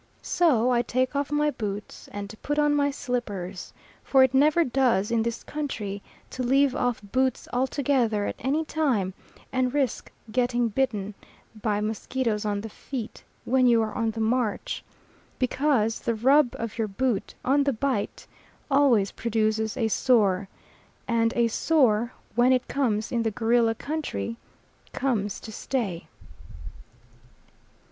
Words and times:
So 0.23 0.71
I 0.71 0.81
take 0.81 1.15
off 1.15 1.31
my 1.31 1.51
boots 1.51 2.09
and 2.11 2.33
put 2.41 2.57
on 2.57 2.73
my 2.73 2.89
slippers; 2.89 3.71
for 4.03 4.23
it 4.23 4.33
never 4.33 4.63
does 4.63 5.11
in 5.11 5.21
this 5.21 5.43
country 5.43 6.01
to 6.31 6.41
leave 6.41 6.75
off 6.75 7.03
boots 7.11 7.47
altogether 7.53 8.25
at 8.25 8.35
anytime 8.39 9.13
and 9.51 9.71
risk 9.75 10.11
getting 10.31 10.69
bitten 10.69 11.13
by 11.61 11.81
mosquitoes 11.81 12.45
on 12.45 12.61
the 12.61 12.67
feet, 12.69 13.23
when 13.45 13.67
you 13.67 13.83
are 13.83 13.93
on 13.93 14.09
the 14.09 14.19
march; 14.19 14.83
because 15.37 15.99
the 15.99 16.15
rub 16.15 16.55
of 16.57 16.79
your 16.79 16.87
boot 16.87 17.35
on 17.45 17.63
the 17.63 17.71
bite 17.73 18.25
always 18.71 19.11
produces 19.11 19.77
a 19.77 19.87
sore, 19.87 20.47
and 21.07 21.31
a 21.35 21.47
sore 21.47 22.11
when 22.33 22.51
it 22.51 22.67
comes 22.67 23.11
in 23.11 23.21
the 23.21 23.29
Gorilla 23.29 23.75
country, 23.75 24.37
comes 24.93 25.39
to 25.41 25.51
stay. 25.51 26.07